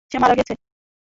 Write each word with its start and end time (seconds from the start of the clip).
সে 0.11 0.17
মারা 0.19 0.35
গেছে। 0.39 0.53